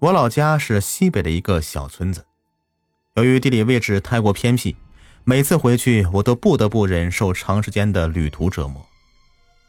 [0.00, 2.24] 我老家是西北的一个小村子，
[3.14, 4.76] 由于地理位置太过偏僻，
[5.24, 8.86] 每次回去我都不得不忍受长时间的旅途折磨，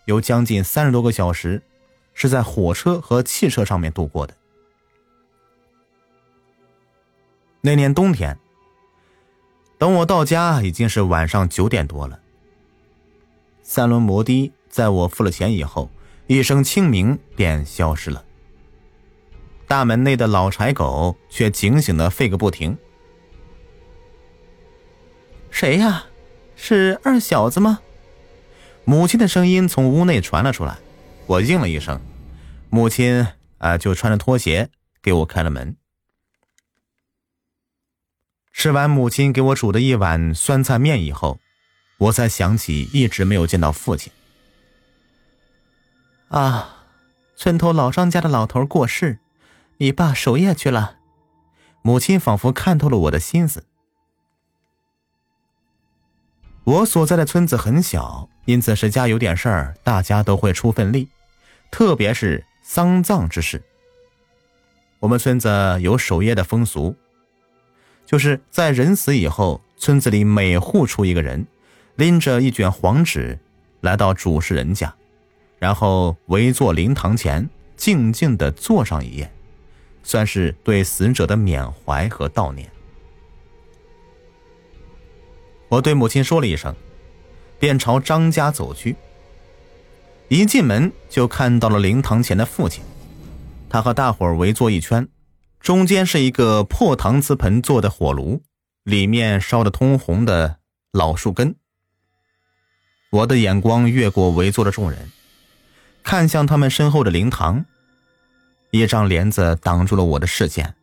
[0.05, 1.63] 有将近三十多个小时
[2.13, 4.35] 是在火车和汽车上面度过的。
[7.61, 8.37] 那年冬天，
[9.79, 12.19] 等我到家已经是晚上九点多了。
[13.63, 15.89] 三轮摩的在我付了钱以后，
[16.27, 18.23] 一声清鸣便消失了。
[19.69, 22.75] 大门内的老柴狗却警醒的吠个不停。
[25.51, 26.05] 谁呀？
[26.55, 27.79] 是二小子吗？
[28.83, 30.79] 母亲的声音从屋内传了出来。
[31.27, 32.01] 我应了一声，
[32.71, 33.27] 母亲
[33.59, 34.71] 啊就穿着拖鞋
[35.03, 35.77] 给我开了门。
[38.51, 41.39] 吃完母亲给我煮的一碗酸菜面以后，
[41.99, 44.11] 我才想起一直没有见到父亲。
[46.29, 46.87] 啊，
[47.35, 49.19] 村头老张家的老头过世。
[49.81, 50.97] 你爸守夜去了，
[51.81, 53.63] 母亲仿佛看透了我的心思。
[56.65, 61.07] 我所在的村子很小，因此谁家有点事儿，大家都会出份力，
[61.71, 63.63] 特别是丧葬之事。
[64.99, 65.49] 我们村子
[65.81, 66.93] 有守夜的风俗，
[68.05, 71.47] 就是在人死以后，村子里每户出一个人，
[71.95, 73.39] 拎着一卷黄纸，
[73.79, 74.93] 来到主事人家，
[75.57, 79.31] 然后围坐灵堂前，静静的坐上一夜。
[80.03, 82.69] 算是对死者的缅怀和悼念。
[85.67, 86.75] 我对母亲说了一声，
[87.59, 88.95] 便朝张家走去。
[90.27, 92.83] 一进门就看到了灵堂前的父亲，
[93.69, 95.07] 他和大伙儿围坐一圈，
[95.59, 98.41] 中间是一个破搪瓷盆做的火炉，
[98.83, 100.57] 里面烧得通红的
[100.91, 101.55] 老树根。
[103.11, 105.11] 我的眼光越过围坐的众人，
[106.03, 107.65] 看向他们身后的灵堂。
[108.71, 110.75] 一张帘子挡住了我的视线，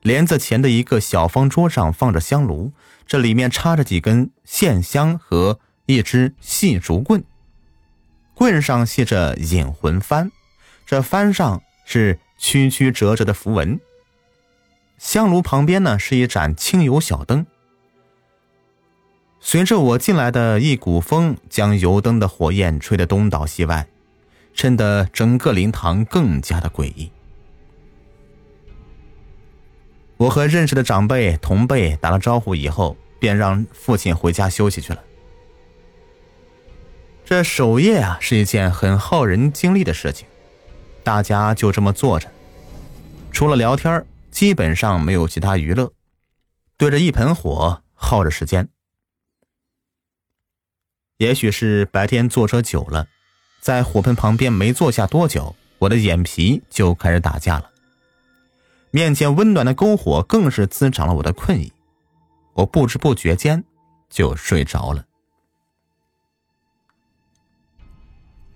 [0.00, 2.72] 帘子前的一个小方桌上放着香炉，
[3.06, 7.22] 这里面插着几根线香和一支细竹棍，
[8.34, 10.30] 棍上系着引魂幡，
[10.84, 13.78] 这幡上是曲曲折折的符文。
[14.98, 17.46] 香炉旁边呢是一盏清油小灯，
[19.40, 23.86] 随着我进来的一股风，将油灯的火焰吹得东倒西歪。
[24.54, 27.10] 衬得整个灵堂更加的诡异。
[30.16, 35.02] 我和认识的长辈同辈打了招呼以后，便让父亲回家休息去了。
[37.24, 40.26] 这守夜啊，是一件很耗人精力的事情。
[41.02, 42.30] 大家就这么坐着，
[43.32, 45.92] 除了聊天，基本上没有其他娱乐，
[46.76, 48.68] 对着一盆火耗着时间。
[51.16, 53.08] 也许是白天坐车久了。
[53.62, 57.70] 在火盆旁边没坐下多久，我的眼皮就开始打架了。
[58.90, 61.72] 面前温暖的篝火更是滋长了我的困意，
[62.54, 63.62] 我不知不觉间
[64.10, 65.04] 就睡着了。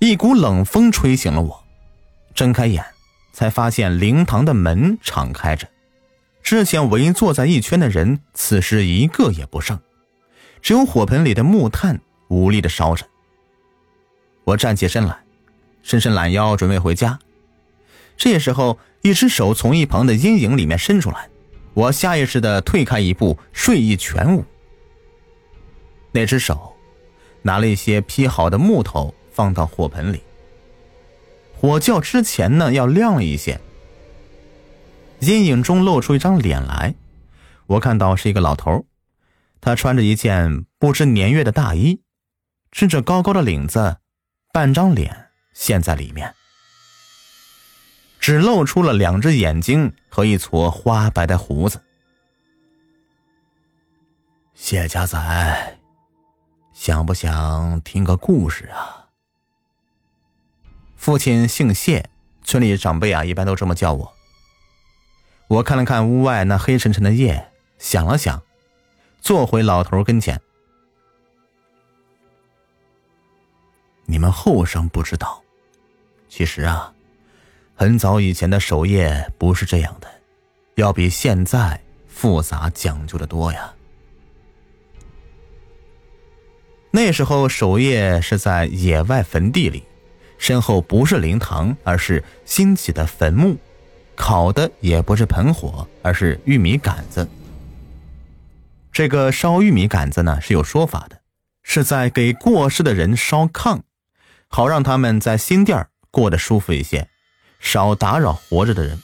[0.01, 1.65] 一股冷风吹醒了我，
[2.35, 2.85] 睁开眼
[3.33, 5.69] 才发现灵堂的门敞开着，
[6.43, 9.79] 之前围坐在一圈的人此时一个也不剩，
[10.61, 13.07] 只有火盆里的木炭无力的烧着。
[14.47, 15.25] 我站起身来，
[15.83, 17.19] 伸伸懒腰，准备回家。
[18.17, 21.29] 这时候，一只手从一旁的阴影里面伸出来，
[21.75, 24.45] 我下意识的退开一步，睡意全无。
[26.13, 26.77] 那只手
[27.43, 30.23] 拿了一些劈好的木头放到火盆里，
[31.61, 33.61] 火较之前呢要亮了一些。
[35.19, 36.95] 阴影中露出一张脸来，
[37.67, 38.87] 我看到是一个老头，
[39.61, 42.01] 他穿着一件不知年月的大衣，
[42.71, 43.97] 支着高高的领子。
[44.57, 46.35] 半张脸陷在里面，
[48.19, 51.83] 只露出了两只眼睛和一撮花白的胡子。
[54.55, 55.79] 谢家仔，
[56.73, 59.09] 想不想听个故事啊？
[60.97, 62.09] 父亲姓谢，
[62.43, 64.15] 村里长辈啊一般都这么叫我。
[65.49, 68.43] 我看了看屋外那黑沉沉的夜，想了想，
[69.21, 70.41] 坐回老头跟前。
[74.07, 75.43] 你们后生不知道，
[76.29, 76.93] 其实啊，
[77.75, 80.09] 很早以前的守夜不是这样的，
[80.77, 83.73] 要比现在复杂讲究的多呀。
[86.91, 89.83] 那时候守夜是在野外坟地里，
[90.39, 93.59] 身后不是灵堂，而是新起的坟墓，
[94.15, 97.29] 烤的也不是盆火，而是玉米杆子。
[98.93, 101.21] 这个烧玉米杆子呢是有说法的，
[101.63, 103.81] 是在给过世的人烧炕，
[104.49, 107.09] 好让他们在新店过得舒服一些。
[107.59, 109.03] 少打扰活着的人。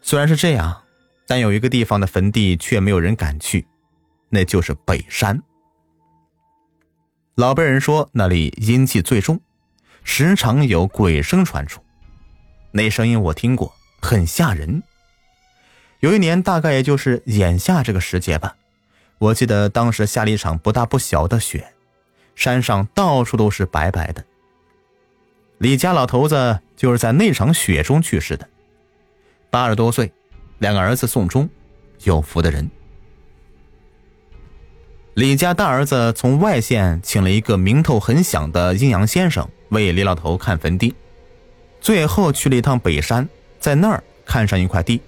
[0.00, 0.82] 虽然是这样，
[1.26, 3.66] 但有一个地方的坟地却没有人敢去，
[4.30, 5.40] 那就是北山。
[7.34, 9.40] 老辈人说那里阴气最重，
[10.02, 11.82] 时常有鬼声传出。
[12.72, 14.82] 那声音我听过，很吓人。
[16.00, 18.56] 有一年，大概也就是眼下这个时节吧，
[19.18, 21.74] 我记得当时下了一场不大不小的雪，
[22.34, 24.24] 山上到处都是白白的。
[25.58, 28.48] 李家老头子就是在那场雪中去世的，
[29.48, 30.12] 八十多岁，
[30.58, 31.48] 两个儿子送终，
[32.02, 32.68] 有福的人。
[35.14, 40.94] 李家大儿子从外县请了一个名头很响的阴阳先生为李老头看坟地，
[41.80, 43.28] 最后去了一趟北山，
[43.60, 45.00] 在那儿看上一块地，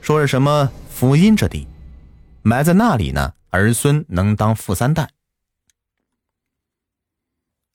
[0.00, 1.66] 说是什么福阴之地，
[2.42, 5.08] 埋在那里呢，儿孙能当富三代。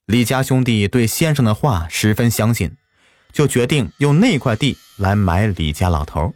[0.06, 2.76] 李家兄弟对先生的话十分相信，
[3.32, 6.34] 就决定用那块地来埋李家老头。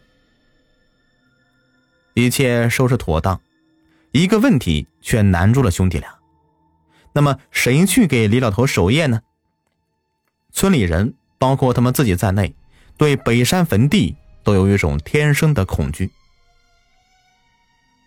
[2.15, 3.39] 一切收拾妥当，
[4.11, 6.17] 一个问题却难住了兄弟俩：
[7.13, 9.21] 那么谁去给李老头守夜呢？
[10.51, 12.55] 村里人，包括他们自己在内，
[12.97, 16.09] 对北山坟地都有一种天生的恐惧。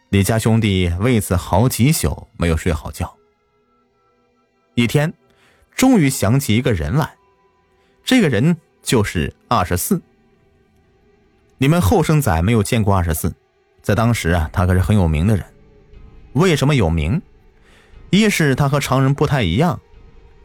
[0.08, 3.16] 李家兄弟为此好几宿没有睡好觉。
[4.74, 5.14] 一天。
[5.74, 7.14] 终于想起一个人来，
[8.04, 10.00] 这个人就是二十四。
[11.58, 13.32] 你们后生仔没有见过二十四，
[13.82, 15.44] 在当时啊，他可是很有名的人。
[16.32, 17.20] 为什么有名？
[18.10, 19.80] 一是他和常人不太一样，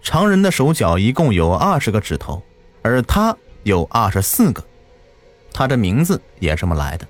[0.01, 2.43] 常人的手脚一共有二十个指头，
[2.81, 4.63] 而他有二十四个，
[5.51, 7.07] 他的名字也这么来的。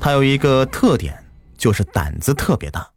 [0.00, 1.24] 他有一个特点，
[1.56, 2.90] 就是胆子特别大。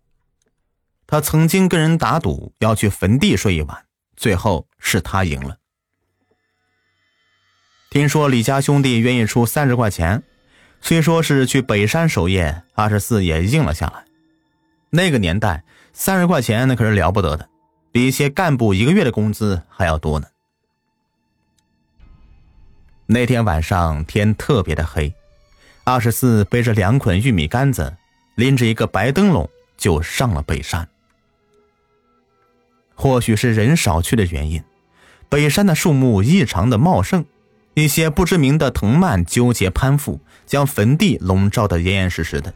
[1.07, 3.85] 他曾经跟人打赌要去坟地睡一晚，
[4.17, 5.57] 最后是他赢了。
[7.89, 10.21] 听说李家兄弟愿意出三十块钱，
[10.81, 14.03] 虽说是去北山守夜，二十四也应了下来。
[14.89, 15.63] 那个年代，
[15.93, 17.47] 三十块钱那可是了不得的，
[17.93, 20.27] 比一些干部一个月的工资还要多呢。
[23.05, 25.15] 那天晚上天特别的黑，
[25.85, 27.95] 二十四背着两捆玉米杆子，
[28.35, 30.87] 拎着一个白灯笼就上了北山。
[32.99, 34.63] 或许是人少去的原因，
[35.29, 37.23] 北山的树木异常的茂盛，
[37.75, 42.51] 一些不知名的藤蔓纠结攀附，将坟地笼罩得严严实实的。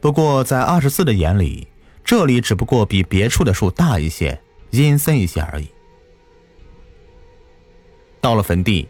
[0.00, 1.66] 不过在二十四的眼里，
[2.04, 4.40] 这里只不过比别处的树大一些，
[4.70, 5.66] 阴森一些而已。
[8.20, 8.88] 到了坟地，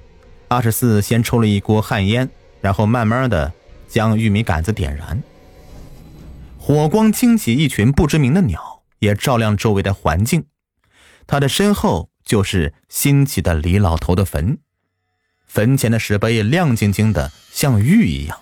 [0.48, 2.28] 二十四先抽了一锅旱烟，
[2.60, 3.50] 然后慢慢的
[3.88, 5.22] 将玉米杆子点燃，
[6.58, 8.75] 火光惊起一群不知名的鸟。
[8.98, 10.46] 也照亮周围的环境，
[11.26, 14.58] 他的身后就是新起的李老头的坟，
[15.46, 18.40] 坟前的石碑亮晶晶的，像玉一样。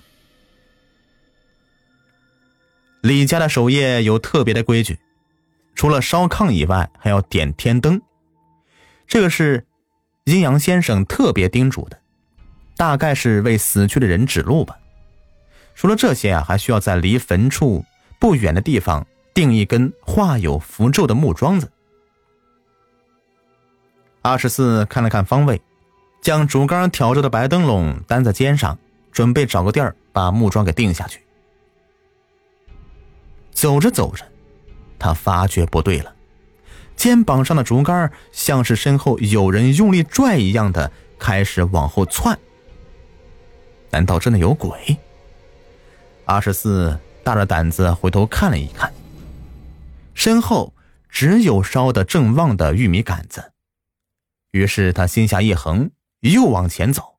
[3.01, 4.99] 李家的守夜有特别的规矩，
[5.75, 8.01] 除了烧炕以外，还要点天灯，
[9.07, 9.67] 这个是
[10.25, 12.01] 阴阳先生特别叮嘱的，
[12.77, 14.79] 大概是为死去的人指路吧。
[15.75, 17.85] 除了这些啊，还需要在离坟处
[18.19, 19.07] 不远的地方。
[19.35, 21.71] 钉一根画有符咒的木桩子。
[24.23, 25.61] 二十四看了看方位，
[26.23, 28.79] 将竹竿挑着的白灯笼担在肩上，
[29.11, 31.21] 准备找个地儿把木桩给钉下去。
[33.51, 34.25] 走着走着，
[35.01, 36.15] 他发觉不对了，
[36.95, 42.39] 肩膀上的竹竿像是身后有人用力拽一样的开始往后窜。
[43.91, 44.97] 难道真的有鬼？
[46.25, 48.94] 二十四大着胆子回头看了一看。
[50.15, 50.75] 身后
[51.09, 53.53] 只有烧得正旺的玉米杆子，
[54.53, 55.91] 于是他心下一横，
[56.21, 57.17] 又往前走。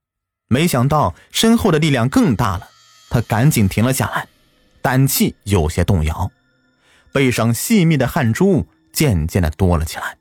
[0.47, 2.69] 没想到身后的力量更大了，
[3.09, 4.27] 他赶紧停了下来，
[4.81, 6.31] 胆气有些动摇，
[7.11, 10.17] 背上细密的汗珠渐渐的多了起来。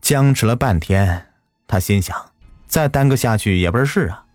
[0.00, 1.32] 僵持了半天，
[1.66, 2.32] 他心想：
[2.66, 4.25] 再耽搁下去也不是事啊。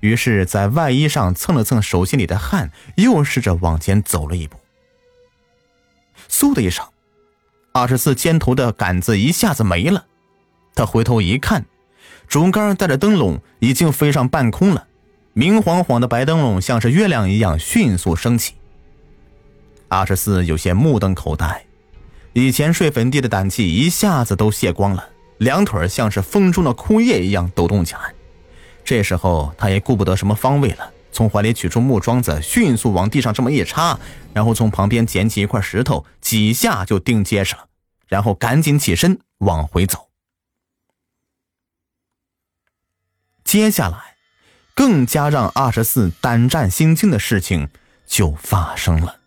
[0.00, 4.56] 于是，在外衣上蹭了蹭手心里的汗，又试着往前走了一步。
[6.28, 6.84] 嗖的一声，
[7.72, 10.06] 二十四肩头的杆子一下子没了。
[10.74, 11.64] 他回头一看，
[12.28, 14.86] 竹竿带着灯笼已经飞上半空了，
[15.32, 18.54] 明晃晃的白灯笼像是月亮一样迅速升起。
[19.88, 21.64] 二十四有些目瞪口呆，
[22.34, 28.12] 以前睡坟地的胆气一下子都泄光了，两腿像是风中的枯叶一样抖动起来。
[28.88, 34.00] 这时候他也顾不得什么方位了，从怀里取出木桩子，迅速往地上这么一插，
[34.32, 37.68] 然后从旁边捡起一块石头，几下就钉结实了，
[38.06, 40.08] 然后赶紧起身往回走。
[43.44, 44.16] 接下来，
[44.74, 47.68] 更加让二十四胆战心惊的事情
[48.06, 49.20] 就发生了。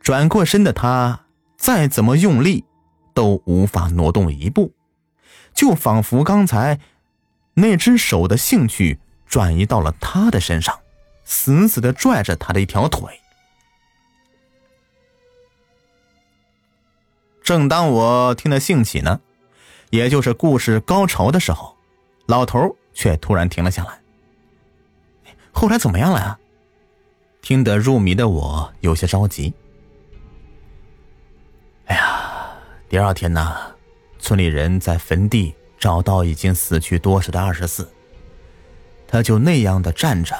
[0.00, 1.24] 转过身的他，
[1.58, 2.64] 再怎么用力，
[3.12, 4.72] 都无法挪动一步，
[5.52, 6.78] 就仿佛刚才
[7.58, 10.78] 那只手的兴趣转移到了他的身上，
[11.24, 13.18] 死死的拽着他的一条腿。
[17.42, 19.20] 正当我听得兴起呢，
[19.90, 21.76] 也就是故事高潮的时候，
[22.26, 24.00] 老头却突然停了下来。
[25.50, 26.38] 后来怎么样了呀？
[27.40, 29.54] 听得入迷的我有些着急。
[31.86, 32.50] 哎呀
[32.88, 33.74] 第二天呢，
[34.18, 37.90] 村里人在坟地找到已经死去多时的二十四，
[39.06, 40.34] 他就那样的站着，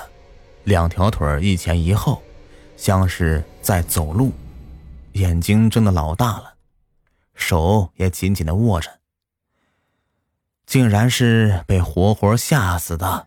[0.64, 2.22] 两条腿一前一后，
[2.76, 4.32] 像是在走路，
[5.12, 6.54] 眼睛睁得老大了，
[7.34, 8.90] 手也紧紧的握着，
[10.66, 13.26] 竟然是被活活吓死的。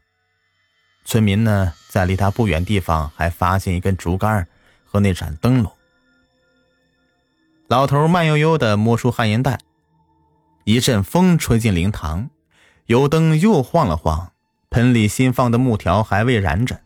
[1.06, 4.48] 村民呢，在离他不远地方还发现一根竹竿
[4.84, 5.72] 和那盏灯笼。
[7.68, 9.60] 老头慢悠悠的摸出旱烟袋，
[10.70, 12.30] 一阵风吹进灵堂，
[12.86, 14.34] 油灯又晃了晃，
[14.70, 16.80] 盆里新放的木条还未燃着，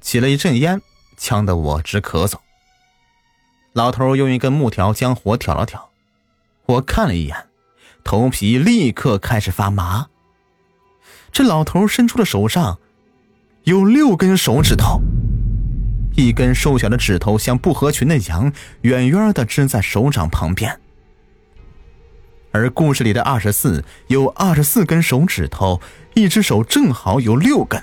[0.00, 0.80] 起了一阵烟，
[1.16, 2.36] 呛得我直咳嗽。
[3.72, 5.90] 老头用一根木条将火挑了挑，
[6.66, 7.48] 我看了一眼，
[8.04, 10.06] 头皮立刻开始发麻。
[11.32, 12.78] 这老头伸出的手上
[13.64, 15.00] 有六根手指头。
[16.14, 18.52] 一根瘦小的指头像不合群的羊，
[18.82, 20.80] 远远的支在手掌旁边。
[22.50, 25.80] 而故事里的二十四有二十四根手指头，
[26.14, 27.82] 一只手正好有六根。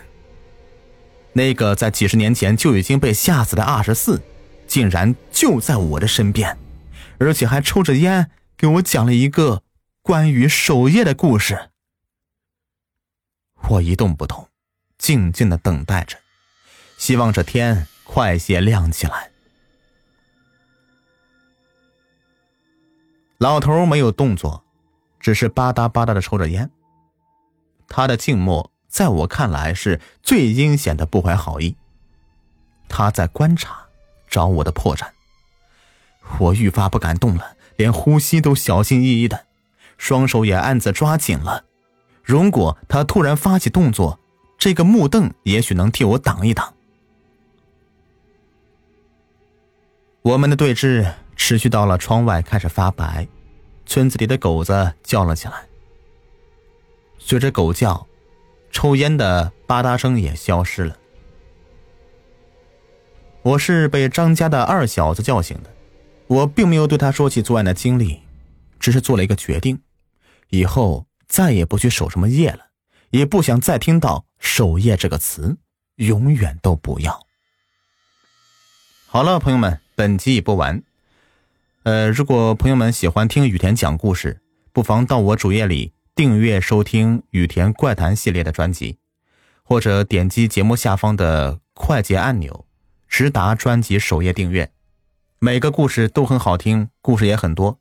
[1.34, 4.22] 那个在几十年前就已经被吓死的二十四，
[4.68, 6.58] 竟然就在我的身边，
[7.18, 9.64] 而且还抽着烟给我讲了一个
[10.02, 11.70] 关于守夜的故事。
[13.70, 14.48] 我一动不动，
[14.98, 16.18] 静静的等待着，
[16.98, 17.88] 希望这天。
[18.08, 19.32] 快些亮起来！
[23.38, 24.64] 老头没有动作，
[25.20, 26.70] 只是吧嗒吧嗒的抽着烟。
[27.88, 31.76] 他的静默在我看来是最阴险的不怀好意。
[32.88, 33.86] 他在观察，
[34.30, 35.08] 找我的破绽。
[36.40, 39.46] 我愈发不敢动了，连呼吸都小心翼翼的，
[39.98, 41.66] 双手也暗自抓紧了。
[42.24, 44.20] 如果他突然发起动作，
[44.58, 46.74] 这个木凳也许能替我挡一挡。
[50.22, 53.28] 我们的对峙持续到了窗外开始发白，
[53.86, 55.68] 村子里的狗子叫了起来。
[57.20, 58.08] 随着狗叫，
[58.72, 60.98] 抽烟的吧嗒声也消失了。
[63.42, 65.70] 我是被张家的二小子叫醒的，
[66.28, 68.22] 我并没有对他说起作案的经历，
[68.80, 69.82] 只是做了一个决定：
[70.50, 72.68] 以后再也不去守什么夜了，
[73.12, 75.58] 也不想再听到“守夜”这个词，
[75.98, 77.20] 永远都不要。
[79.08, 79.80] 好了，朋友们。
[79.98, 80.84] 本集已播完，
[81.86, 84.42] 呃，如果朋友们喜欢听雨田讲故事，
[84.74, 88.98] 不妨到我主页里订阅收听雨田怪谈系列的专辑，
[89.62, 92.66] 或者点击节目下方的快捷按钮，
[93.08, 94.72] 直达专辑首页订阅。
[95.38, 97.80] 每个故事都很好听，故事也很多。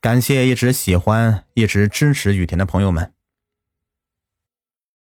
[0.00, 3.12] 感谢一直喜欢、一直支持雨田的朋友们。